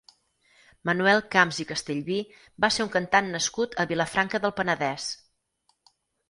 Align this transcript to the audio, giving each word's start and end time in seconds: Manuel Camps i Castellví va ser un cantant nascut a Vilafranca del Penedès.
Manuel 0.89 1.19
Camps 1.35 1.59
i 1.63 1.65
Castellví 1.71 2.17
va 2.65 2.71
ser 2.77 2.87
un 2.87 2.89
cantant 2.95 3.29
nascut 3.35 3.77
a 3.85 3.87
Vilafranca 3.93 4.41
del 4.47 4.55
Penedès. 4.63 5.07